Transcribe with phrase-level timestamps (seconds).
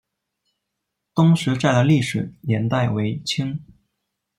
[1.13, 3.63] 东石寨的历史年代为清。